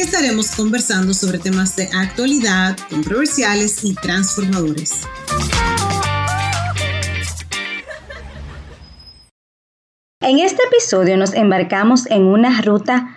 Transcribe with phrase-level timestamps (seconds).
[0.00, 5.02] estaremos conversando sobre temas de actualidad, controversiales y transformadores.
[10.22, 13.16] En este episodio nos embarcamos en una ruta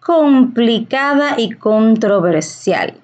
[0.00, 2.94] complicada y controversial.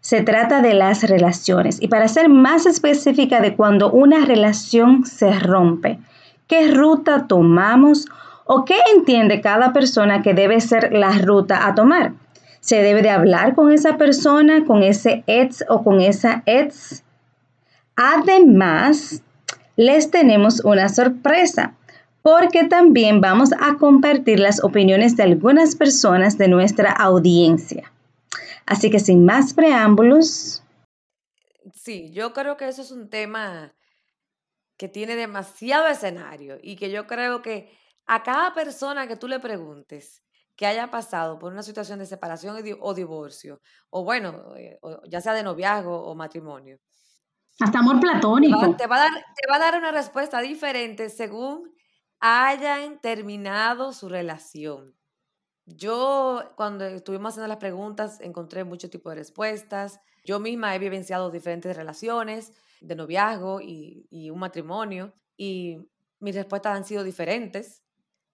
[0.00, 5.38] Se trata de las relaciones y para ser más específica de cuando una relación se
[5.38, 5.98] rompe,
[6.46, 8.06] qué ruta tomamos
[8.44, 12.12] o qué entiende cada persona que debe ser la ruta a tomar.
[12.62, 17.02] ¿Se debe de hablar con esa persona, con ese ex o con esa ex?
[17.96, 19.20] Además,
[19.74, 21.74] les tenemos una sorpresa
[22.22, 27.92] porque también vamos a compartir las opiniones de algunas personas de nuestra audiencia.
[28.64, 30.62] Así que sin más preámbulos.
[31.74, 33.72] Sí, yo creo que eso es un tema
[34.76, 39.40] que tiene demasiado escenario y que yo creo que a cada persona que tú le
[39.40, 40.21] preguntes
[40.56, 44.78] que haya pasado por una situación de separación o divorcio, o bueno, eh,
[45.08, 46.78] ya sea de noviazgo o matrimonio.
[47.60, 48.76] Hasta amor platónico.
[48.76, 51.72] Te va, a dar, te va a dar una respuesta diferente según
[52.20, 54.94] hayan terminado su relación.
[55.64, 60.00] Yo, cuando estuvimos haciendo las preguntas, encontré muchos tipos de respuestas.
[60.24, 65.78] Yo misma he vivenciado diferentes relaciones de noviazgo y, y un matrimonio y
[66.20, 67.81] mis respuestas han sido diferentes.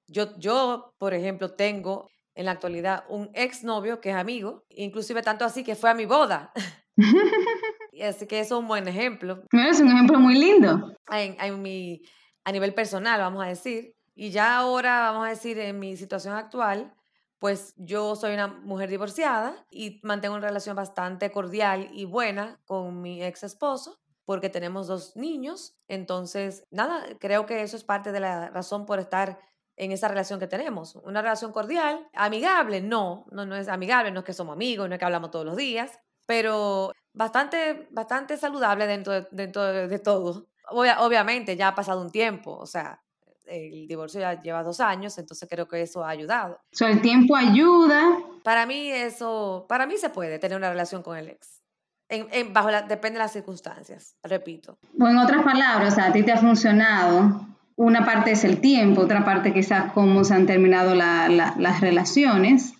[0.08, 5.44] Yo, yo, por ejemplo, tengo en la actualidad un exnovio que es amigo, inclusive tanto
[5.44, 6.52] así que fue a mi boda.
[8.02, 9.42] así que eso es un buen ejemplo.
[9.52, 10.92] Es un ejemplo muy lindo.
[11.10, 12.02] En, en mi
[12.44, 13.94] a nivel personal, vamos a decir.
[14.14, 16.94] Y ya ahora, vamos a decir, en mi situación actual,
[17.38, 23.00] pues yo soy una mujer divorciada y mantengo una relación bastante cordial y buena con
[23.00, 25.76] mi ex esposo porque tenemos dos niños.
[25.88, 29.38] Entonces, nada, creo que eso es parte de la razón por estar
[29.78, 30.96] en esa relación que tenemos.
[30.96, 34.94] Una relación cordial, amigable, no, no, no es amigable, no es que somos amigos, no
[34.94, 40.48] es que hablamos todos los días, pero bastante, bastante saludable dentro de, dentro de todo
[40.70, 43.00] obviamente ya ha pasado un tiempo, o sea,
[43.46, 46.56] el divorcio ya lleva dos años, entonces creo que eso ha ayudado.
[46.56, 48.18] O sea, el tiempo ayuda.
[48.42, 51.62] Para mí eso, para mí se puede tener una relación con el ex.
[52.10, 54.78] En, bajo la, depende de las circunstancias, repito.
[54.98, 57.46] O en otras palabras, a ti te ha funcionado.
[57.78, 62.74] Una parte es el tiempo, otra parte quizás cómo se han terminado las relaciones,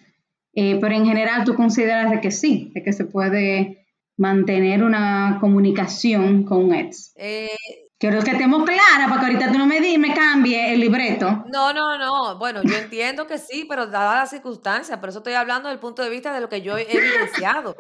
[0.55, 5.39] eh, pero en general tú consideras de que sí, de que se puede mantener una
[5.41, 7.13] comunicación con un ex?
[7.17, 7.57] Eh,
[7.99, 11.45] Quiero que estemos claras para que ahorita tú no me, di, me cambie el libreto.
[11.53, 12.39] No, no, no.
[12.39, 15.81] Bueno, yo entiendo que sí, pero dadas las circunstancias, por eso estoy hablando desde el
[15.81, 17.75] punto de vista de lo que yo he evidenciado.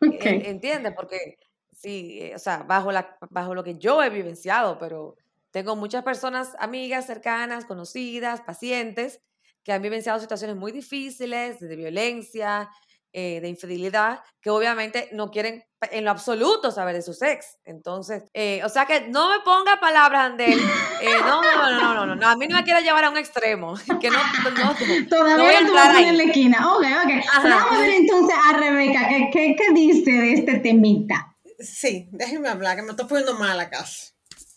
[0.00, 0.42] okay.
[0.44, 0.92] ¿Entiendes?
[0.96, 1.38] Porque
[1.72, 5.14] sí, eh, o sea, bajo, la, bajo lo que yo he vivenciado, pero
[5.52, 9.20] tengo muchas personas, amigas, cercanas, conocidas, pacientes,
[9.62, 12.68] que han vivenciado situaciones muy difíciles, de violencia,
[13.14, 17.58] eh, de infidelidad que obviamente no quieren en lo absoluto saber de su ex.
[17.62, 20.58] Entonces, eh, o sea que no me ponga palabras, Andel.
[20.58, 23.18] Eh, no, no, no, no, no, no, a mí no me quiere llevar a un
[23.18, 23.74] extremo.
[24.00, 24.74] Que no, no,
[25.10, 26.74] Todavía no, voy a en la esquina.
[26.74, 27.42] Ok, ok.
[27.44, 31.36] Vamos a ver entonces a Rebeca, ¿qué, qué, qué dice de este temita?
[31.58, 33.84] Sí, déjenme hablar, que me estoy poniendo mal acá.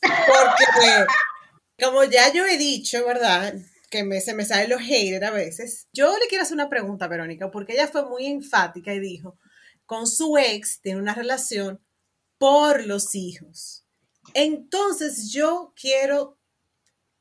[0.01, 1.05] Porque,
[1.79, 3.53] como ya yo he dicho, ¿verdad?
[3.89, 5.87] que me, se me salen los haters a veces.
[5.93, 9.37] Yo le quiero hacer una pregunta a Verónica, porque ella fue muy enfática y dijo,
[9.85, 11.81] con su ex tiene una relación
[12.37, 13.85] por los hijos.
[14.33, 16.37] Entonces yo quiero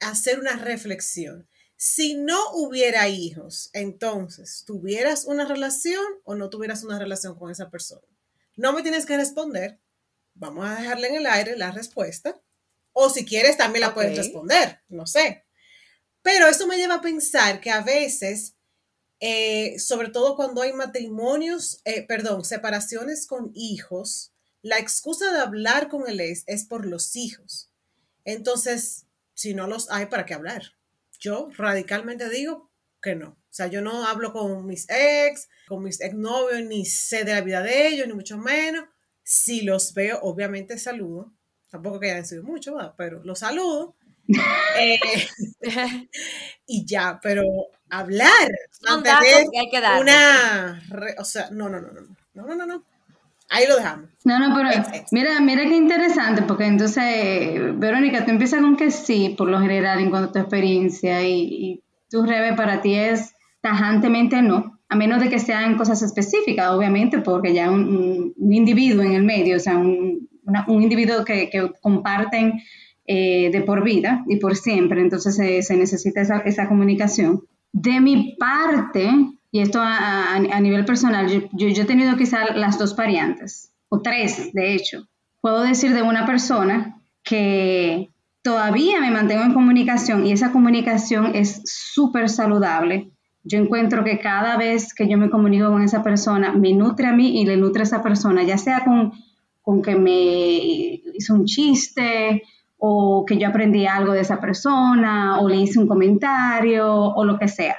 [0.01, 1.49] hacer una reflexión.
[1.77, 7.71] Si no hubiera hijos, entonces, ¿tuvieras una relación o no tuvieras una relación con esa
[7.71, 8.07] persona?
[8.57, 9.81] No me tienes que responder.
[10.35, 12.41] Vamos a dejarle en el aire la respuesta.
[12.95, 14.81] O si quieres, también la puedes responder.
[14.89, 15.45] No sé.
[16.23, 18.55] Pero eso me lleva a pensar que a veces,
[19.21, 24.33] eh, sobre todo cuando hay matrimonios, eh, perdón, separaciones con hijos,
[24.63, 27.71] la excusa de hablar con el ex es por los hijos.
[28.25, 29.05] Entonces,
[29.35, 30.63] si no los hay, ¿para qué hablar?
[31.19, 32.71] Yo radicalmente digo
[33.03, 33.31] que no.
[33.31, 37.43] O sea, yo no hablo con mis ex, con mis exnovios, ni sé de la
[37.43, 38.87] vida de ellos, ni mucho menos.
[39.23, 41.35] Si los veo, obviamente saludo.
[41.75, 43.97] Tampoco que hayan sido mucho, pero los saludo.
[44.81, 44.99] Eh,
[46.67, 47.45] y ya, pero
[47.91, 48.49] hablar,
[49.03, 50.01] que hay que dar.
[50.01, 50.83] Una,
[51.19, 52.01] o sea, no, no, no, no,
[52.35, 52.85] no, no, no, no.
[53.51, 54.09] Ahí lo dejamos.
[54.25, 54.71] No, no, pero
[55.13, 60.01] mira, mira qué interesante, porque entonces, Verónica, tú empiezas con que sí, por lo general,
[60.01, 64.97] en cuanto a tu experiencia, y, y tu reve para ti es tajantemente no, a
[64.97, 69.57] menos de que sean cosas específicas, obviamente, porque ya un, un individuo en el medio,
[69.57, 70.29] o sea, un,
[70.67, 72.61] un individuo que, que comparten
[73.07, 77.43] eh, de por vida y por siempre, entonces se, necesita esa, esa, comunicación.
[77.71, 79.11] De mi parte,
[79.51, 84.01] y esto a, a, nivel personal, yo, yo, he tenido quizás las dos variantes, o
[84.01, 85.07] tres, de hecho.
[85.43, 88.11] Puedo decir de una persona que
[88.43, 93.11] todavía me mantengo en comunicación y esa comunicación es súper saludable.
[93.43, 97.13] Yo encuentro que cada vez que yo me comunico con esa persona, me nutre a
[97.13, 99.13] mí y le nutre a esa persona, ya sea con,
[99.65, 102.43] con que me hizo un chiste
[102.77, 107.39] o que yo aprendí algo de esa persona o le hice un comentario o lo
[107.39, 107.77] que sea.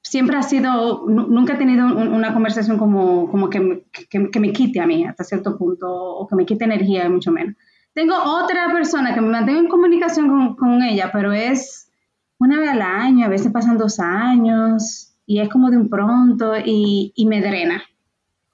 [0.00, 4.86] Siempre ha sido, nunca he tenido una conversación como, como que, que, me quite a
[4.86, 7.56] mí hasta cierto punto o que me quite energía, mucho menos.
[7.92, 11.90] Tengo otra persona que me mantengo en comunicación con, con, ella, pero es
[12.38, 16.52] una vez al año, a veces pasan dos años, y es como de un pronto
[16.64, 17.82] y, y me drena.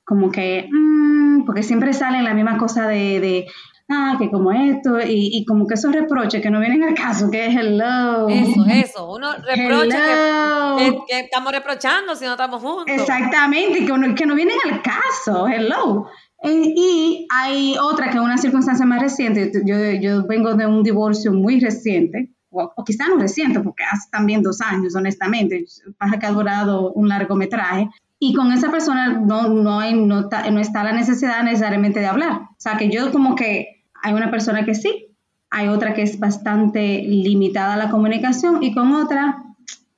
[0.05, 1.06] Como que, mmm,
[1.46, 3.46] porque siempre sale la misma cosa de, de
[3.88, 7.31] ah, que como esto, y, y, como que esos reproches que no vienen al caso,
[7.31, 8.28] que es hello.
[8.28, 12.87] Eso, eso, uno reprocha que, que, estamos reprochando si no estamos juntos.
[12.88, 16.06] Exactamente, que, que no vienen al caso, hello.
[16.43, 19.50] Eh, y hay otra que es una circunstancia más reciente.
[19.64, 24.08] Yo, yo vengo de un divorcio muy reciente, o, o quizá no reciente, porque hace
[24.10, 25.64] también dos años, honestamente.
[25.98, 27.88] Pasa que ha durado un largometraje.
[28.19, 32.33] Y con esa persona no, no, hay, no, no está la necesidad necesariamente de hablar.
[32.33, 35.15] O sea, que yo como que hay una persona que sí,
[35.51, 39.43] hay otra que es bastante limitada la comunicación y con otra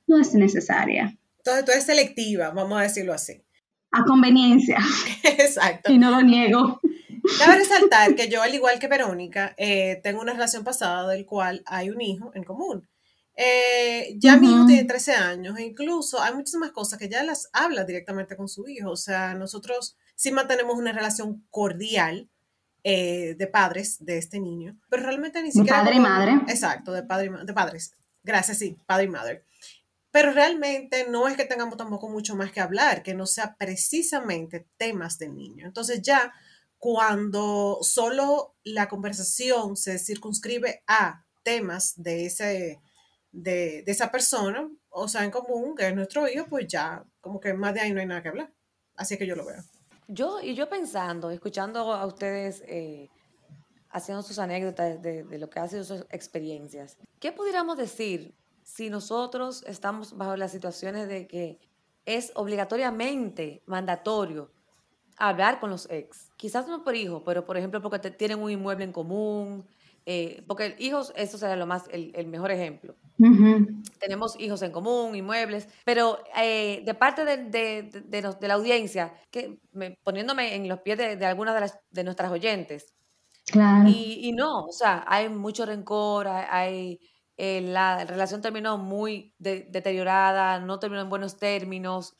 [0.07, 1.17] no es necesaria.
[1.37, 3.41] Entonces tú eres selectiva, vamos a decirlo así
[3.91, 4.79] a conveniencia.
[5.23, 5.91] Exacto.
[5.91, 6.79] Y no lo niego.
[7.37, 11.63] Cabe resaltar que yo, al igual que Verónica, eh, tengo una relación pasada del cual
[11.65, 12.87] hay un hijo en común.
[13.41, 17.49] Eh, ya mi hijo tiene 13 años e incluso hay muchísimas cosas que ya las
[17.53, 18.91] habla directamente con su hijo.
[18.91, 22.29] O sea, nosotros sí mantenemos una relación cordial
[22.83, 25.77] eh, de padres de este niño, pero realmente ni siquiera...
[25.77, 26.31] De padre y madre.
[26.49, 27.93] Exacto, de, padre de padres.
[28.23, 29.45] Gracias, sí, padre y madre.
[30.11, 34.67] Pero realmente no es que tengamos tampoco mucho más que hablar, que no sea precisamente
[34.75, 35.65] temas del niño.
[35.65, 36.33] Entonces ya
[36.77, 42.81] cuando solo la conversación se circunscribe a temas de, ese,
[43.31, 47.39] de, de, esa persona, o sea, en común, que es nuestro hijo, pues ya como
[47.39, 48.51] que más de ahí no hay nada que hablar.
[48.95, 49.63] Así que yo lo veo.
[50.07, 53.09] Yo, y yo pensando, escuchando a ustedes eh,
[53.89, 58.89] haciendo sus anécdotas de, de, lo que ha sido sus experiencias, ¿qué pudiéramos decir si
[58.89, 61.59] nosotros estamos bajo las situaciones de que
[62.05, 64.51] es obligatoriamente mandatorio
[65.19, 68.49] hablar con los ex, quizás no por hijo, pero por ejemplo porque te, tienen un
[68.49, 69.67] inmueble en común,
[70.11, 72.95] eh, porque hijos, eso sería lo más, el, el mejor ejemplo.
[73.19, 73.83] Uh -huh.
[73.99, 79.13] Tenemos hijos en común, inmuebles, pero eh, de parte de, de, de, de, la audiencia,
[79.29, 82.91] que me, poniéndome en los pies de, algunas de, las, de nuestras oyentes,
[83.51, 83.87] claro.
[83.87, 86.99] y, y, no, o sea, hay mucho rencor, hay,
[87.37, 92.15] eh, la relación terminó muy de, deteriorada, no terminó en buenos términos.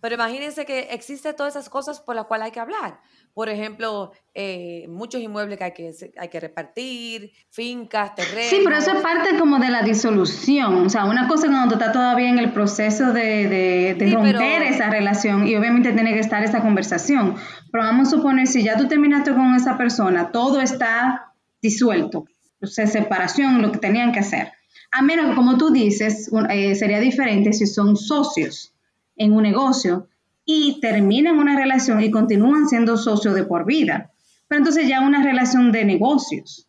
[0.00, 3.00] Pero imagínense que existen todas esas cosas por las cuales hay que hablar.
[3.34, 8.48] Por ejemplo, eh, muchos inmuebles que hay, que hay que repartir, fincas, terrenos.
[8.48, 10.86] Sí, pero eso es parte como de la disolución.
[10.86, 14.14] O sea, una cosa cuando tú estás todavía en el proceso de, de, de sí,
[14.14, 14.64] romper pero...
[14.64, 17.34] esa relación y obviamente tiene que estar esa conversación.
[17.72, 22.26] Pero vamos a suponer, si ya tú terminaste con esa persona, todo está disuelto
[22.64, 24.52] o sea, separación, lo que tenían que hacer.
[24.90, 28.74] A menos que, como tú dices, eh, sería diferente si son socios
[29.16, 30.08] en un negocio
[30.44, 34.12] y terminan una relación y continúan siendo socios de por vida.
[34.48, 36.68] Pero entonces ya una relación de negocios.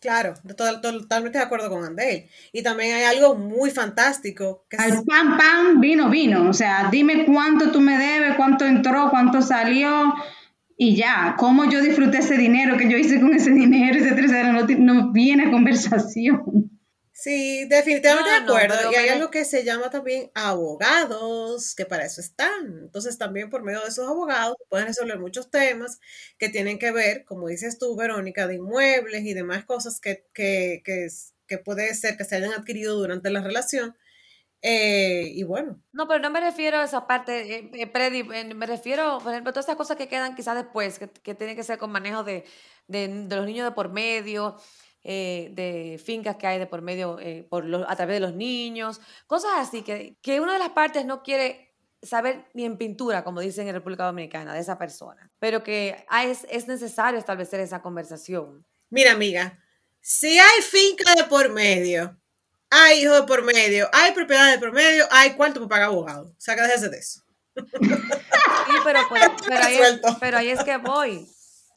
[0.00, 2.26] Claro, totalmente de acuerdo con Andel.
[2.52, 4.66] Y también hay algo muy fantástico.
[4.68, 6.48] Que Al pan, pan, vino, vino.
[6.48, 10.12] O sea, dime cuánto tú me debes, cuánto entró, cuánto salió,
[10.76, 14.52] y ya, cómo yo disfruté ese dinero, que yo hice con ese dinero, ese tercero,
[14.52, 16.70] no, no viene a conversación.
[17.24, 18.82] Sí, definitivamente no, de acuerdo.
[18.82, 22.80] No, y hay algo que se llama también abogados, que para eso están.
[22.82, 26.00] Entonces, también por medio de esos abogados pueden resolver muchos temas
[26.36, 30.82] que tienen que ver, como dices tú, Verónica, de inmuebles y demás cosas que, que,
[30.84, 31.08] que,
[31.46, 33.96] que puede ser que se hayan adquirido durante la relación
[34.60, 35.78] eh, y bueno.
[35.92, 39.50] No, pero no me refiero a esa parte, eh, eh, predi, me refiero, por ejemplo,
[39.50, 42.24] a todas esas cosas que quedan quizás después, que, que tienen que ser con manejo
[42.24, 42.44] de,
[42.86, 44.56] de, de los niños de por medio,
[45.04, 47.18] eh, de fincas que hay de por medio
[47.48, 51.04] por los, a través de los niños, cosas así, que, que una de las partes
[51.04, 55.62] no quiere saber ni en pintura, como dicen en República Dominicana, de esa persona, pero
[55.62, 58.64] que es, es necesario establecer esa conversación.
[58.90, 59.58] Mira, amiga,
[60.00, 62.16] si hay finca de por medio,
[62.70, 66.26] hay hijos de por medio, hay propiedad de por medio, hay cuarto para pagar abogado.
[66.26, 67.22] O sea, que déjese de eso.
[67.56, 67.62] Sí,
[68.84, 69.00] pero,
[69.48, 71.26] pero, ahí es, pero, ahí es, que voy.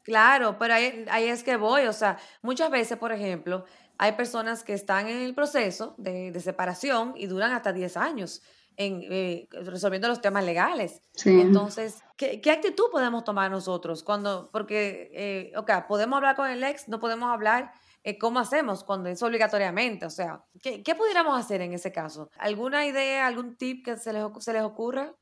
[0.08, 1.86] Claro, pero ahí, ahí es que voy.
[1.86, 3.66] O sea, muchas veces, por ejemplo,
[3.98, 8.42] hay personas que están en el proceso de, de separación y duran hasta 10 años
[8.78, 11.02] en, eh, resolviendo los temas legales.
[11.26, 14.02] Entonces, ¿qué, ¿qué, actitud podemos tomar nosotros?
[14.02, 17.74] cuando Porque, eh, ok, podemos hablar con el ex, no podemos hablar
[18.06, 20.06] eh, cómo hacemos cuando es obligatoriamente.
[20.06, 22.30] O sea, ¿qué, ¿qué, pudiéramos hacer en ese caso?
[22.38, 25.14] ¿Alguna idea, algún tip que se les, se les ocurra?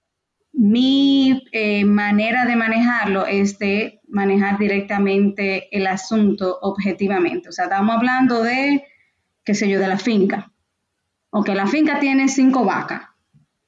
[0.58, 1.44] Mi
[1.86, 7.50] manera de manejarlo es de manejar directamente el asunto objetivamente.
[7.50, 8.84] O sea, estamos hablando de,
[9.44, 10.52] qué sé yo, de la finca.
[11.30, 13.02] Ok, la finca tiene cinco vacas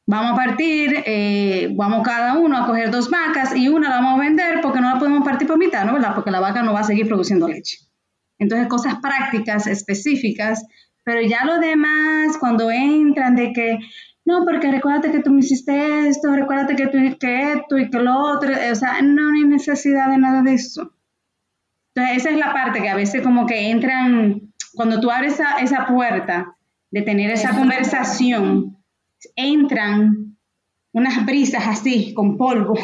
[0.09, 4.17] Vamos a partir, eh, vamos cada uno a coger dos vacas y una la vamos
[4.17, 5.95] a vender porque no la podemos partir por mitad, ¿no?
[5.95, 6.15] ¿Verdad?
[6.15, 7.79] Porque la vaca no va a seguir produciendo leche.
[8.39, 10.65] Entonces, cosas prácticas, específicas,
[11.03, 13.79] pero ya lo demás, cuando entran de que,
[14.27, 17.97] no, porque recuérdate que tú me hiciste esto, recuérdate que tú que esto y que
[17.97, 20.93] lo otro, o sea, no hay necesidad de nada de eso.
[21.95, 25.59] Entonces, esa es la parte que a veces como que entran, cuando tú abres esa,
[25.59, 26.57] esa puerta
[26.91, 28.77] de tener esa conversación,
[29.37, 30.37] entran
[30.91, 32.77] unas brisas así, con polvo.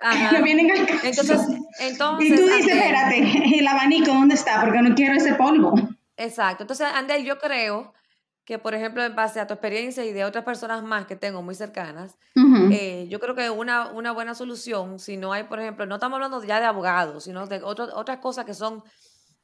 [0.00, 0.40] Ajá.
[0.42, 0.68] vienen
[1.04, 1.42] entonces,
[1.78, 4.62] entonces, y tú dices, espérate, el abanico, ¿dónde está?
[4.62, 5.74] Porque no quiero ese polvo.
[6.16, 6.64] Exacto.
[6.64, 7.94] Entonces, Andel, yo creo
[8.46, 11.42] que, por ejemplo, en base a tu experiencia y de otras personas más que tengo
[11.42, 12.16] muy cercanas,
[12.70, 16.14] eh, yo creo que una, una buena solución, si no hay, por ejemplo, no estamos
[16.16, 18.84] hablando ya de abogados, sino de otras cosas que son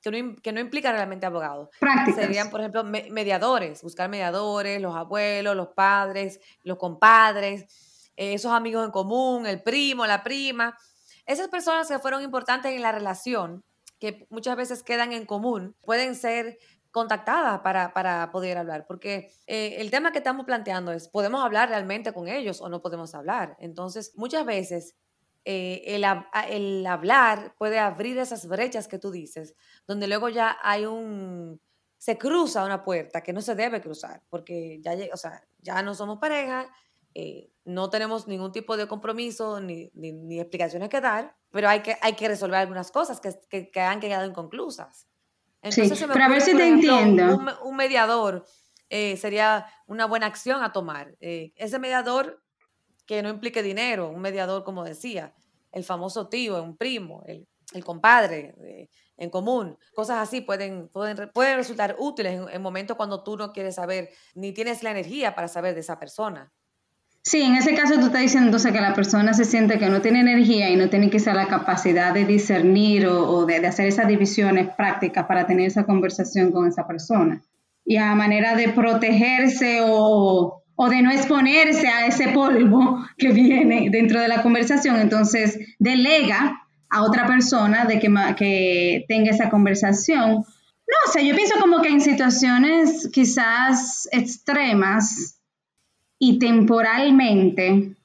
[0.03, 1.69] que no, que no implica realmente abogados.
[2.15, 7.63] Serían, por ejemplo, mediadores, buscar mediadores, los abuelos, los padres, los compadres,
[8.17, 10.77] eh, esos amigos en común, el primo, la prima.
[11.27, 13.65] Esas personas que fueron importantes en la relación,
[13.99, 16.59] que muchas veces quedan en común, pueden ser
[16.93, 21.71] contactadas para, para poder hablar, porque eh, el tema que estamos planteando es, ¿podemos hablar
[21.71, 23.57] realmente con ellos o no podemos hablar?
[23.59, 24.95] Entonces, muchas veces
[25.45, 26.05] eh, el,
[26.49, 29.57] el, hablar puede abrir esas brechas que tú dices,
[29.87, 31.61] donde luego ya hay un,
[31.99, 35.95] se cruza una puerta que no se debe cruzar, porque ya, o sea, ya no
[35.95, 36.69] somos pareja,
[37.15, 41.97] eh, no tenemos ningún tipo de compromiso ni, ni, explicaciones que dar, pero hay que,
[42.01, 45.07] hay que resolver algunas cosas que, que, han quedado inconclusas.
[45.63, 47.41] Entonces, sí, pero a ver si te entiendo.
[47.63, 48.45] Un, mediador
[48.89, 51.17] eh, sería una buena acción a tomar.
[51.21, 52.43] ese mediador
[53.07, 55.35] que no implique dinero, un mediador, como decía,
[55.73, 61.31] el famoso tío, un primo, el, el compadre eh, en común, cosas así pueden, pueden,
[61.33, 65.35] pueden resultar útiles en, en, momentos cuando tú no quieres saber, ni tienes la energía
[65.35, 66.53] para saber de esa persona.
[67.25, 70.01] Sí, en ese caso tú estás diciendo entonces que la persona se siente que no
[70.01, 73.87] tiene energía y no tiene quizá la capacidad de discernir o, o de, de, hacer
[73.87, 77.41] esas divisiones prácticas para tener esa conversación con esa persona.
[77.85, 83.89] Y a manera de protegerse o, o de no exponerse a ese polvo que viene
[83.91, 86.61] dentro de la conversación, entonces delega
[86.91, 90.31] a otra persona de que, que tenga esa conversación.
[90.33, 95.41] No, o sea, yo pienso como que en situaciones quizás extremas
[96.25, 97.97] y temporalmente,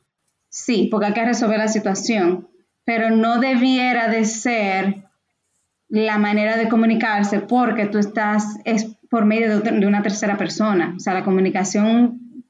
[0.49, 2.49] sí, porque hay que resolver la situación,
[2.83, 5.03] pero no debiera de ser
[5.87, 10.95] la manera de comunicarse porque tú estás es por medio de, una tercera persona.
[10.97, 12.43] O sea, la comunicación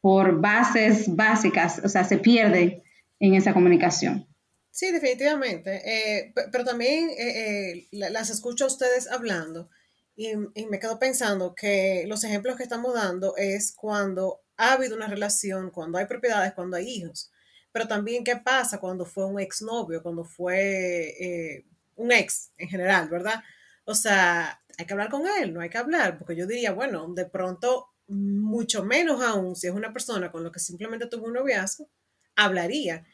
[0.00, 2.82] por bases básicas, o sea, se pierde
[3.20, 4.26] en esa comunicación.
[4.70, 5.82] Sí, definitivamente.
[5.84, 9.68] Eh, pero también eh, eh, las escucho a ustedes hablando
[10.16, 10.34] y,
[10.70, 15.70] me quedo pensando que los ejemplos que estamos dando es cuando ha habido una relación,
[15.70, 17.30] cuando hay propiedades, cuando hay hijos.
[17.72, 21.64] Pero también qué pasa cuando fue un exnovio, cuando fue
[21.96, 23.42] un ex en general, ¿verdad?
[23.84, 27.06] O sea, hay que hablar con él, no hay que hablar, porque yo diría, bueno,
[27.14, 31.32] de pronto mucho menos aún si es una persona con la que simplemente tuvo un
[31.34, 31.88] noviazgo,
[32.36, 33.04] hablaría.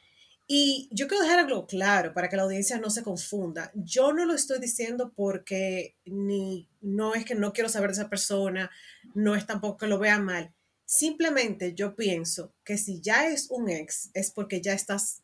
[0.47, 3.71] Y yo quiero dejar algo claro para que la audiencia no se confunda.
[3.75, 8.11] Yo no lo estoy diciendo porque ni no es que no quiero saber de esa
[8.11, 8.69] persona,
[9.15, 10.53] no es tampoco que lo vea mal.
[10.93, 15.23] Simplemente yo pienso que si ya es un ex es porque ya estás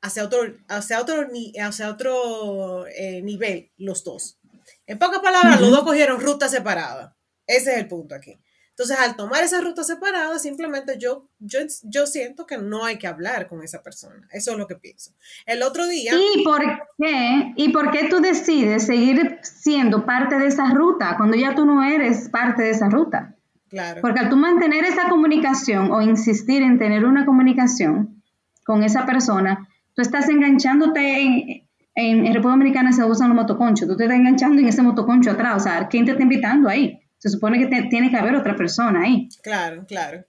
[0.00, 1.28] hacia otro, hacia otro,
[1.60, 4.38] hacia otro eh, nivel los dos.
[4.86, 7.14] En pocas palabras, los dos cogieron ruta separada.
[7.46, 8.40] Ese es el punto aquí.
[8.70, 13.06] Entonces, al tomar esa ruta separada, simplemente yo, yo, yo siento que no hay que
[13.06, 14.26] hablar con esa persona.
[14.32, 15.12] Eso es lo que pienso.
[15.44, 16.14] El otro día...
[16.14, 16.62] ¿Y por
[16.96, 17.52] qué?
[17.56, 21.84] ¿Y por qué tú decides seguir siendo parte de esa ruta cuando ya tú no
[21.84, 23.36] eres parte de esa ruta?
[23.72, 24.02] Claro.
[24.02, 28.22] Porque al tú mantener esa comunicación o insistir en tener una comunicación
[28.64, 33.96] con esa persona, tú estás enganchándote en, en, República Dominicana se usan los motoconchos, tú
[33.96, 37.00] te estás enganchando en ese motoconcho atrás, o sea, ¿quién te está invitando ahí?
[37.16, 39.26] Se supone que tiene que haber otra persona ahí.
[39.42, 40.22] Claro, claro.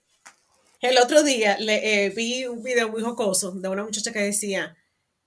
[0.80, 4.74] El otro día le, eh, vi un video muy jocoso de una muchacha que decía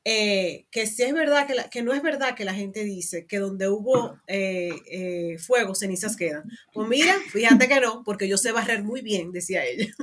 [0.10, 3.40] eh, que si es verdad, que, que no es verdad que la gente dice que
[3.40, 6.46] donde hubo eh, fuego, cenizas quedan.
[6.72, 9.94] Pues mira, fíjate que no, porque yo sé barrer muy bien, decía ella.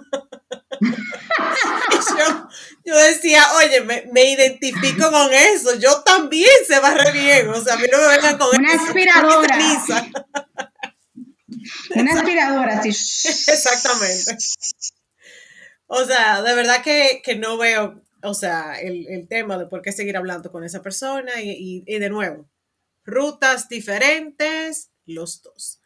[2.85, 3.81] yo, decía, oye,
[4.13, 8.09] me, identifico con eso, yo también sé barrer bien, o sea, a mí no me
[8.09, 9.59] vengan con Una aspiradora.
[11.95, 12.89] Una aspiradora, sí.
[13.51, 14.37] Exactamente.
[15.87, 20.16] O sea, de verdad que, no veo, o sea, el, tema de por qué seguir
[20.16, 22.49] hablando con esa persona y, de nuevo,
[23.04, 25.81] rutas diferentes, los dos.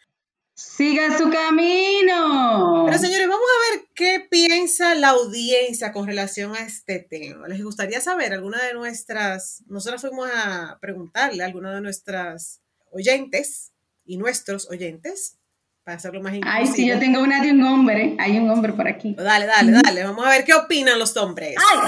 [0.55, 2.85] Siga su camino.
[2.87, 7.47] Pero señores, vamos a ver qué piensa la audiencia con relación a este tema.
[7.47, 13.73] Les gustaría saber, alguna de nuestras, nosotros fuimos a preguntarle a alguna de nuestras oyentes
[14.05, 15.39] y nuestros oyentes
[15.85, 18.15] para hacerlo más Ay, sí, yo tengo una de un hombre.
[18.19, 19.15] Hay un hombre por aquí.
[19.15, 20.05] Dale, dale, dale.
[20.05, 21.55] Vamos a ver qué opinan los hombres.
[21.57, 21.79] Ay,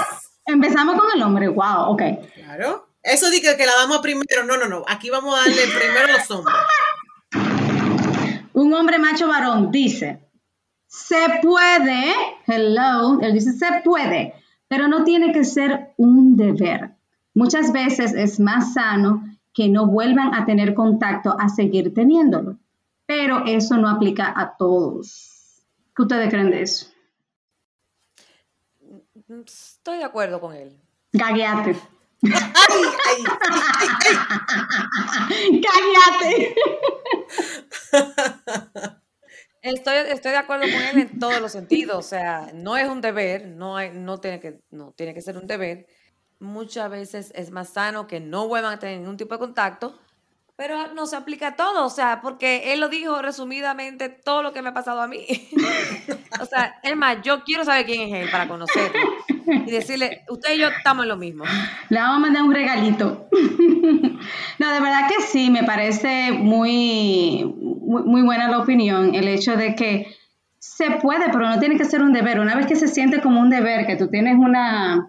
[0.45, 1.47] empezamos con el hombre.
[1.47, 2.01] Wow, ok.
[2.35, 2.87] Claro.
[3.03, 4.45] Eso dice que la damos primero.
[4.45, 4.83] No, no, no.
[4.87, 6.55] Aquí vamos a darle primero a los hombres.
[8.53, 10.19] Un hombre macho varón dice,
[10.87, 12.13] se puede,
[12.47, 14.35] hello, él dice, se puede,
[14.67, 16.91] pero no tiene que ser un deber.
[17.33, 22.57] Muchas veces es más sano que no vuelvan a tener contacto a seguir teniéndolo
[23.11, 25.61] pero eso no aplica a todos.
[25.93, 26.87] ¿Qué ustedes creen de eso?
[29.45, 30.77] Estoy de acuerdo con él.
[31.13, 31.75] Gagueate.
[32.23, 32.83] ¡Ay,
[35.61, 36.55] Gagueate.
[39.61, 41.97] Estoy, estoy de acuerdo con él en todos los sentidos.
[41.97, 45.37] O sea, no es un deber, no, hay, no, tiene que, no tiene que ser
[45.37, 45.87] un deber.
[46.39, 49.99] Muchas veces es más sano que no vuelvan a tener ningún tipo de contacto
[50.61, 54.61] pero no se aplica todo, o sea, porque él lo dijo resumidamente todo lo que
[54.61, 55.25] me ha pasado a mí.
[56.39, 58.99] o sea, es más, yo quiero saber quién es él para conocerlo
[59.47, 61.45] y decirle, usted y yo estamos en lo mismo.
[61.89, 63.27] Le vamos a mandar un regalito.
[64.59, 69.73] no, de verdad que sí, me parece muy, muy, buena la opinión, el hecho de
[69.73, 70.15] que
[70.59, 72.39] se puede, pero no tiene que ser un deber.
[72.39, 75.07] Una vez que se siente como un deber, que tú tienes una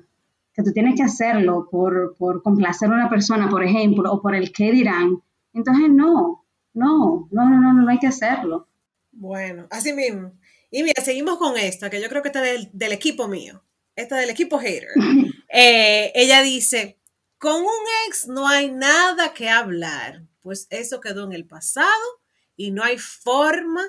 [0.54, 4.34] que tú tienes que hacerlo por, por complacer a una persona, por ejemplo, o por
[4.34, 5.18] el qué dirán,
[5.54, 8.68] entonces, no, no, no, no, no, no hay que hacerlo.
[9.10, 10.32] Bueno, así mismo.
[10.70, 13.62] Y mira, seguimos con esta, que yo creo que está del, del equipo mío,
[13.94, 14.88] esta del equipo hater.
[15.54, 16.98] Eh, ella dice,
[17.36, 22.22] con un ex no hay nada que hablar, pues eso quedó en el pasado
[22.56, 23.82] y no hay forma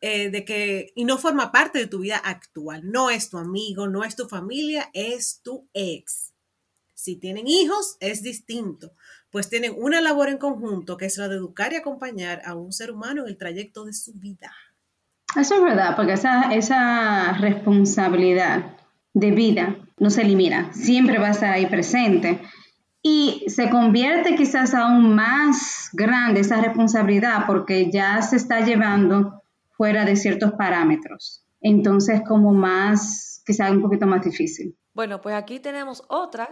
[0.00, 2.90] eh, de que, y no forma parte de tu vida actual.
[2.90, 6.29] No es tu amigo, no es tu familia, es tu ex.
[7.00, 8.92] Si tienen hijos, es distinto
[9.30, 12.72] pues tienen una labor en conjunto que es la de educar y acompañar a un
[12.72, 14.52] ser humano en el trayecto de su vida.
[15.36, 18.76] Eso es verdad, porque esa, esa responsabilidad
[19.14, 22.40] de vida no se elimina, siempre va a estar ahí presente.
[23.02, 30.04] Y se convierte quizás aún más grande esa responsabilidad porque ya se está llevando fuera
[30.04, 31.44] de ciertos parámetros.
[31.62, 34.76] Entonces, como más, quizás un poquito más difícil.
[34.92, 36.50] Bueno, pues aquí tenemos otra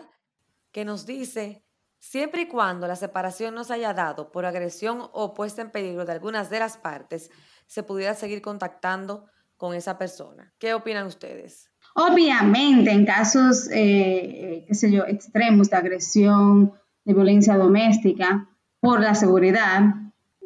[0.73, 1.65] que nos dice
[2.01, 6.05] Siempre y cuando la separación no se haya dado por agresión o puesta en peligro
[6.05, 7.31] de algunas de las partes,
[7.67, 9.27] se pudiera seguir contactando
[9.57, 10.53] con esa persona.
[10.59, 11.71] ¿Qué opinan ustedes?
[11.95, 16.73] Obviamente, en casos, eh, qué sé yo, extremos de agresión,
[17.05, 19.83] de violencia doméstica, por la seguridad,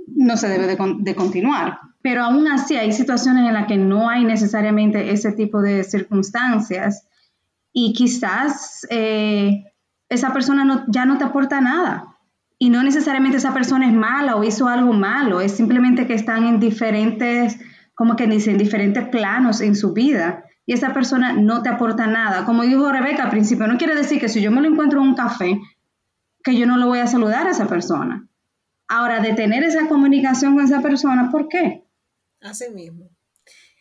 [0.07, 1.81] no se debe de, continuar.
[2.01, 7.07] Pero aún así hay situaciones en las que no hay necesariamente ese tipo de circunstancias
[7.73, 9.72] y quizás eh,
[10.13, 12.19] esa persona ya no te aporta nada.
[12.59, 16.45] Y no necesariamente esa persona es mala o hizo algo malo, es simplemente que están
[16.45, 17.59] en diferentes,
[17.95, 20.45] como que dicen, diferentes planos en su vida.
[20.65, 22.45] Y esa persona no te aporta nada.
[22.45, 25.09] Como dijo Rebeca al principio, no quiere decir que si yo me lo encuentro en
[25.09, 25.59] un café,
[26.45, 28.29] que yo no lo voy a saludar a esa persona.
[28.89, 31.85] Ahora, de tener esa comunicación con esa persona, ¿por qué?
[32.43, 33.09] Así mismo.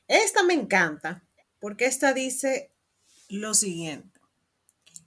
[0.07, 1.23] Esta me encanta,
[1.59, 2.71] porque esta dice
[3.29, 4.10] lo siguiente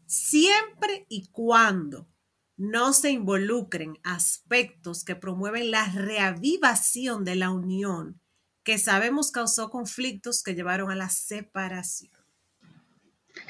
[0.06, 2.08] siempre y cuando
[2.56, 8.20] no se involucren aspectos que promueven la reavivación de la unión
[8.64, 12.12] que sabemos causó conflictos que llevaron a la separación.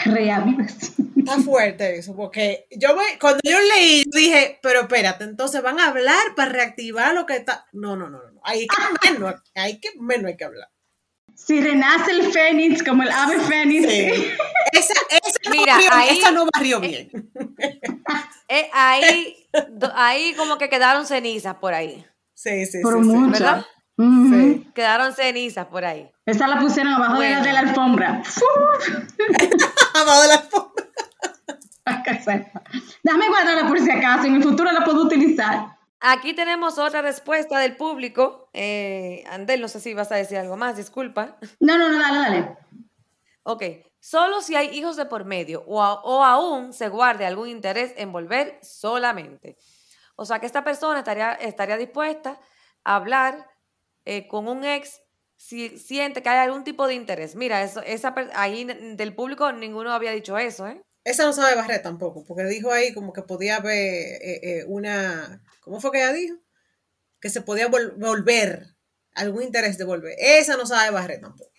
[0.05, 1.13] Reavivación.
[1.17, 5.89] Está fuerte eso, porque yo me, cuando yo leí, dije, pero espérate, entonces van a
[5.89, 7.67] hablar para reactivar lo que está.
[7.73, 8.41] No, no, no, no.
[8.45, 10.69] Hay que menos, hay que menos hay que hablar.
[11.37, 13.87] Si renace el fénix como el ave fénix.
[13.91, 14.33] Sí.
[14.73, 17.11] Esa, esa, Mira, no barrió, ahí- esa no barrió bien.
[18.49, 19.37] Eh, ahí,
[19.71, 22.05] do- ahí como que quedaron cenizas por ahí.
[22.35, 23.33] Sí, sí, Por sí, mucho.
[23.33, 23.67] ¿verdad?
[23.97, 24.29] Ujú.
[24.35, 24.67] Sí.
[24.75, 26.11] Quedaron cenizas por ahí.
[26.27, 27.45] Esa la pusieron abajo de, la, Bueno.
[27.47, 28.23] de la alfombra.
[29.95, 30.85] Abajo de la alfombra.
[33.03, 35.74] Déjame guardarla por si acaso, en el futuro la puedo utilizar.
[36.07, 38.51] Aquí tenemos otra respuesta del público.
[38.53, 41.39] Eh, Andel, no sé si vas a decir algo más, disculpa.
[41.61, 42.59] No, no, no, dale, dale.
[43.43, 43.63] Ok,
[44.01, 47.95] solo si hay hijos de por medio o, a- o aún se guarde algún interés
[47.97, 49.57] en volver solamente.
[50.17, 52.39] O sea que esta persona estaría, estaría dispuesta
[52.85, 53.49] a hablar
[54.05, 55.01] eh, con un ex
[55.37, 57.35] si siente que hay algún tipo de interés.
[57.35, 60.83] Mira, eso, esa, ahí del público ninguno había dicho eso, ¿eh?
[61.05, 65.43] Esa no sabe barrer tampoco, porque dijo ahí como que podía haber eh, eh, una.
[65.61, 66.37] ¿Cómo fue que ella dijo?
[67.21, 68.67] Que se podía vol- volver,
[69.15, 70.15] algún interés de volver.
[70.19, 71.51] Esa no sabe barrer tampoco.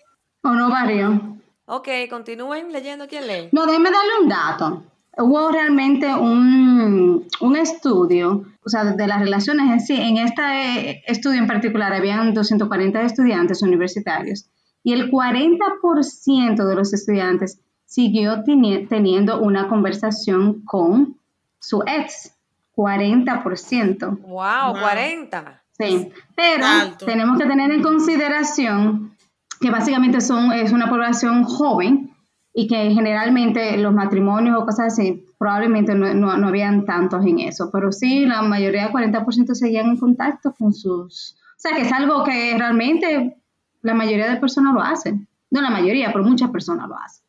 [0.43, 1.37] ¿O no barrio?
[1.65, 3.49] Ok, continúen leyendo quién lee.
[3.51, 4.83] No, déjeme darle un dato.
[5.17, 9.95] Hubo realmente un, un estudio, o sea, de las relaciones en sí.
[9.95, 10.41] En este
[10.89, 14.49] eh, estudio en particular habían 240 estudiantes universitarios
[14.83, 21.17] y el 40% de los estudiantes siguió teni- teniendo una conversación con
[21.59, 22.31] su ex.
[22.75, 24.17] 40%.
[24.21, 24.81] Wow, Wow.
[24.81, 25.61] 40.
[25.77, 27.05] Sí, pero Alto.
[27.05, 29.15] tenemos que tener en consideración
[29.59, 32.11] que básicamente son, es una población joven
[32.53, 37.39] y que generalmente los matrimonios o cosas así probablemente no, no, no habían tantos en
[37.39, 41.35] eso, pero sí, la mayoría, 40% seguían en contacto con sus...
[41.57, 43.35] O sea, que es algo que realmente
[43.81, 45.27] la mayoría de personas lo hacen.
[45.51, 47.24] No la mayoría, pero muchas personas lo hacen.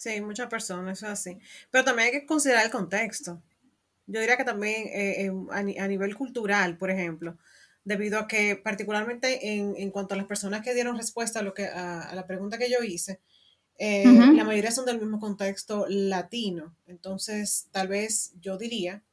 [0.00, 1.38] Sí, muchas personas, eso es así.
[1.70, 3.42] Pero también hay que considerar el contexto.
[4.06, 7.38] Yo diría que también eh, eh, a, ni- a nivel cultural, por ejemplo,
[7.84, 11.54] debido a que particularmente en, en cuanto a las personas que dieron respuesta a, lo
[11.54, 13.20] que, a, a la pregunta que yo hice,
[13.78, 16.76] eh, la mayoría son del mismo contexto latino.
[16.86, 19.04] Entonces, tal vez yo diría,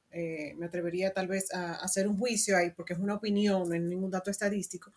[0.57, 3.75] me atrevería tal vez a, a hacer un juicio ahí, porque es una opinión, no
[3.75, 4.93] es ningún dato estadístico,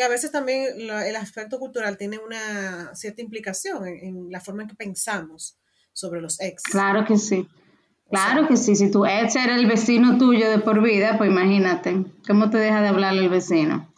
[0.00, 4.40] que a veces también la- el aspecto cultural tiene una cierta implicación en, en la
[4.40, 5.58] forma en que pensamos
[5.92, 6.62] sobre los ex.
[6.62, 7.46] Claro que sí.
[8.06, 8.76] O Claro sea, que sí.
[8.76, 12.80] Si tu ex era el vecino tuyo de por vida, pues imagínate, ¿cómo te deja
[12.80, 13.92] de hablarle al vecino?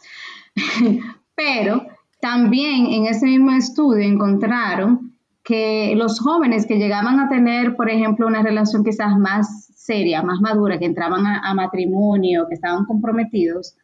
[1.35, 1.87] Pero
[2.19, 8.27] también en ese mismo estudio encontraron que los jóvenes que llegaban a tener, por ejemplo,
[8.27, 13.75] una relación quizás más seria, más madura, que entraban a, a matrimonio, que estaban comprometidos,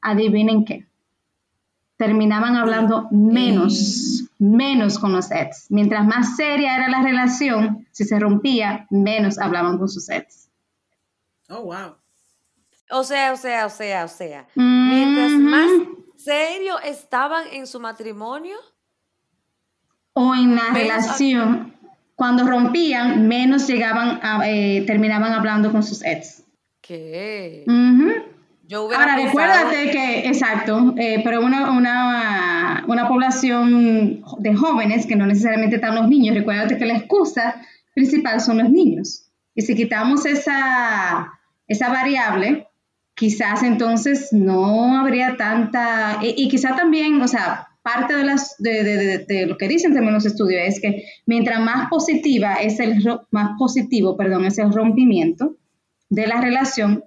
[0.00, 0.87] adivinen qué,
[1.98, 5.66] terminaban hablando menos, menos con los ex.
[5.68, 10.48] Mientras más seria era la relación, si se rompía, menos hablaban con sus ex.
[11.50, 11.96] Oh, wow.
[12.90, 14.46] O sea, o sea, o sea, o sea.
[14.54, 15.40] Mientras Ujú.
[15.42, 15.70] más
[16.16, 18.56] serio estaban en su matrimonio,
[20.20, 21.74] O en la Menos- relación,
[22.16, 26.42] cuando rompían, menos llegaban a, eh, terminaban hablando con sus ex.
[26.80, 28.12] que Ujú.
[28.68, 35.16] Yo Ahora, pensado, recuérdate que, exacto, eh, pero una, una, una población de jóvenes, que
[35.16, 37.56] no necesariamente están los niños, recuérdate que la excusa
[37.94, 39.24] principal son los niños.
[39.54, 41.32] Y si quitamos esa,
[41.66, 42.68] esa variable,
[43.14, 48.84] quizás entonces no habría tanta, y, y quizás también, o sea, parte de, las, de,
[48.84, 52.78] de- de- de lo que dicen también los estudios es que mientras más positiva es
[52.80, 55.56] el, más positivo, perdón, es el rompimiento
[56.10, 57.02] de la relación,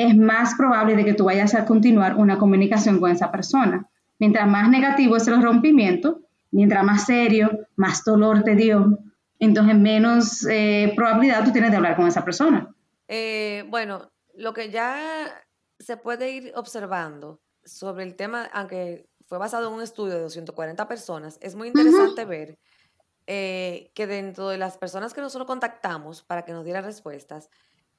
[0.00, 3.86] es más probable de que tú vayas a continuar una comunicación con esa persona.
[4.18, 8.98] Mientras más negativo es el rompimiento, mientras más serio, más dolor te dio,
[9.38, 12.74] entonces menos eh, probabilidad tú tienes de hablar con esa persona.
[13.08, 15.44] eh, bueno, lo que ya
[15.78, 20.88] se puede ir observando sobre el tema, aunque fue basado en un estudio de 240
[20.88, 22.58] personas, es muy interesante ver
[23.26, 27.50] eh, que dentro de las personas que nosotros contactamos para que nos dieran respuestas,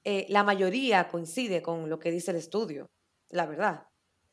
[0.03, 2.89] eh, la mayoría coincide con lo que dice el estudio,
[3.29, 3.87] la verdad.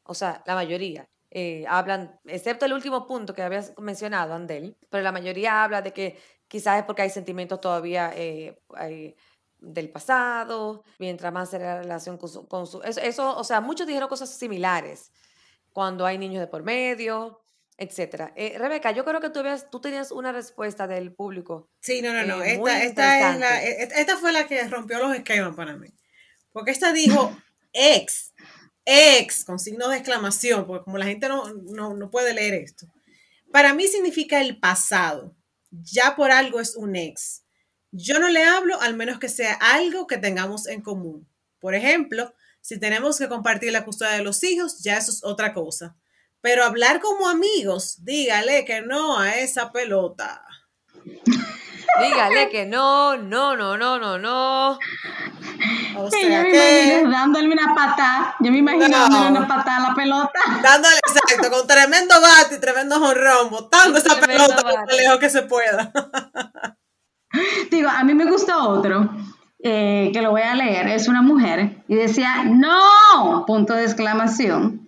[0.05, 1.09] O sea, la mayoría.
[1.31, 5.93] eh, hablan, excepto el último punto que habías mencionado, Andel, pero la mayoría habla de
[5.93, 8.57] que quizás es porque hay sentimientos todavía eh,
[9.59, 12.47] del pasado, mientras más era la relación con su...
[12.49, 15.13] Con su eso, eso, o sea, muchos dijeron cosas similares
[15.73, 17.41] cuando hay niños de por medio,
[17.79, 18.33] etcétera.
[18.37, 21.71] Eh, Rebeca, yo creo que tú, habías- tú tenías una respuesta del público.
[21.81, 22.43] Sí, no, no, no.
[22.43, 23.95] Eh, esta, esta, es la, interesante.
[23.97, 25.89] e- esta fue la que rompió los esquemas para mí.
[26.53, 27.35] Porque esta dijo
[27.73, 28.35] ex,
[28.85, 32.87] ex, con signo de exclamación, porque como la gente no, no, no puede leer esto.
[33.53, 35.35] Para mí significa el pasado.
[35.71, 37.45] Ya por algo es un ex.
[37.93, 41.27] Yo no le hablo al menos que sea algo que tengamos en común.
[41.61, 45.55] Por ejemplo, si tenemos que compartir la custodia de los hijos, ya eso es otra
[45.55, 45.97] cosa.
[46.41, 50.45] Pero hablar como amigos, dígale que no a esa pelota.
[52.01, 54.79] Dígale que no, no, no, no, no, no.
[55.97, 58.37] O sea yo me que imagino dándole una patada.
[58.41, 58.99] Yo me imagino No.
[58.99, 60.41] dándole una patada a la pelota.
[60.63, 65.31] dándole exacto, con tremendo bate y tremendo jonrón, botando esa pelota lo más lejos que
[65.31, 65.91] se pueda.
[67.71, 69.11] Digo, a mí me gustó otro,
[69.63, 74.88] eh, que lo voy a leer, es una mujer, y decía, no, punto de exclamación.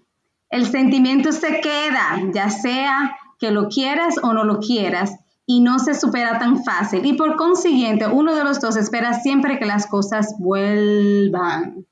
[0.50, 5.78] El sentimiento se queda, ya sea que lo quieras o no lo quieras, y no
[5.78, 7.04] se supera tan fácil.
[7.06, 11.86] Y por consiguiente, uno de los dos espera siempre que las cosas vuelvan.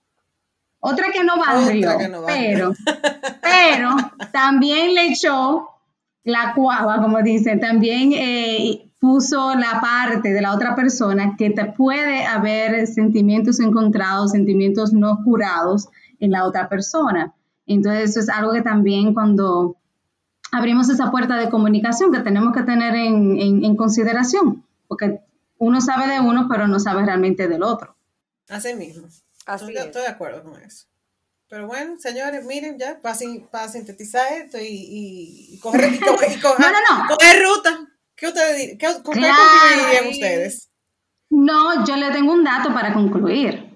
[0.81, 2.73] Otra que no barrió, no pero,
[3.43, 3.97] pero
[4.33, 5.69] también le echó
[6.23, 11.65] la cuava, como dicen, también eh, puso la parte de la otra persona que te
[11.65, 15.89] puede haber sentimientos encontrados, sentimientos no curados
[16.21, 17.35] en la otra persona.
[17.69, 19.77] Entonces, eso es algo que también cuando
[20.53, 25.21] abrimos esa puerta de comunicación que tenemos que tener en, en- en consideración, porque
[25.59, 27.95] uno sabe de uno, pero no sabe realmente del otro.
[28.49, 29.07] Así mismo.
[29.47, 29.85] Así estoy, es.
[29.87, 30.87] estoy de acuerdo con eso.
[31.51, 35.99] Pero bueno, señores, miren ya, para, sin- para sintetizar esto y, y, y coger, y
[35.99, 37.09] coger, y coger- No, no, no.
[37.17, 37.89] coger ruta.
[38.15, 39.35] ¿Qué ustedes qué- ¿Con qué Claro.
[39.71, 40.69] concluirían ustedes?
[41.31, 43.68] No, yo le tengo un dato para concluir.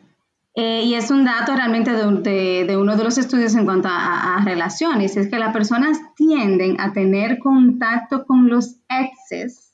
[0.55, 4.37] Eh, y es un dato realmente de, de- uno de los estudios en cuanto a,
[4.37, 5.17] a relaciones.
[5.17, 9.73] Es que las personas tienden a tener contacto con los exes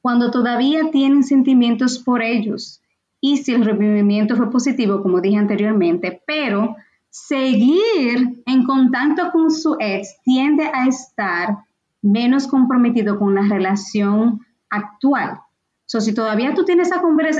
[0.00, 2.80] cuando todavía tienen sentimientos por ellos.
[3.20, 6.76] Y si el revivimiento fue positivo, como dije anteriormente, pero
[7.10, 11.58] seguir en contacto con su ex tiende a estar
[12.02, 15.40] menos comprometido con la relación actual.
[15.86, 16.90] So, si todavía tú tienes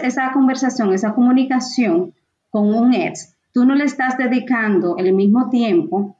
[0.02, 2.14] esa conversación, esa comunicación
[2.50, 6.16] con un ex, tú no le estás dedicando el mismo tiempo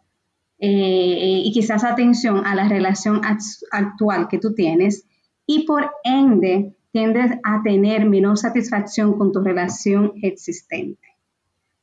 [0.59, 5.05] eh, y quizás atención a la relación act- actual que tú tienes
[5.47, 11.07] y por ende tiendes a tener menor satisfacción con tu relación existente.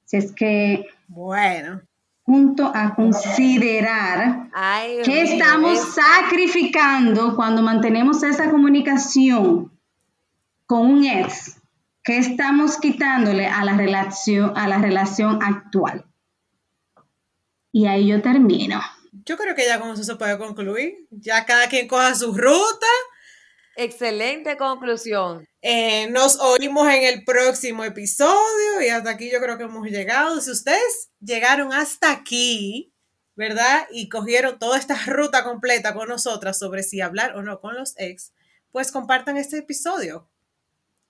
[0.04, 1.82] Si es que Bueno,
[2.24, 9.72] junto a considerar Ay, ¿Qué estamos es- sacrificando cuando mantenemos esa comunicación
[10.66, 11.62] con un ex?
[12.06, 16.06] ¿Qué estamos quitándole a la relación, a la relación actual?
[17.72, 18.80] Y ahí yo termino.
[19.12, 21.08] yo creo que ya con eso se puede concluir.
[21.10, 22.86] Ya cada quien coja su ruta.
[23.76, 25.48] Excelente conclusión.
[25.64, 30.40] Eh, nos oímos en el próximo episodio y hasta aquí yo creo que hemos llegado.
[30.42, 32.94] Si ustedes llegaron hasta aquí,
[33.36, 33.88] ¿verdad?
[33.90, 37.96] Y cogieron toda esta ruta completa con nosotras sobre si hablar o no con los
[37.98, 38.32] ex,
[38.72, 40.30] pues compartan este episodio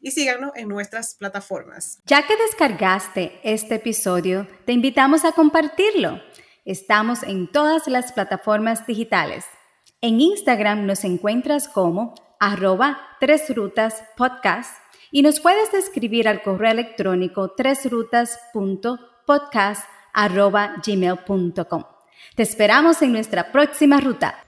[0.05, 1.99] y síganos en nuestras plataformas.
[2.05, 6.21] Ya que descargaste este episodio, te invitamos a compartirlo.
[6.63, 9.45] Estamos en todas las plataformas digitales.
[10.01, 14.77] En Instagram nos encuentras como arroba tres rutas podcast
[15.09, 21.83] y nos puedes escribir al correo electrónico tresrutas.podcast arroba gmail.com.
[22.35, 24.44] Te esperamos en nuestra próxima ruta.